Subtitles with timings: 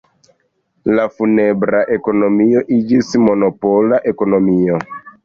[0.99, 4.81] La funebra ekonomio iĝis monopola ekonomio.